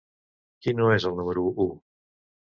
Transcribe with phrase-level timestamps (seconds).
[0.63, 1.69] Qui no és el número u?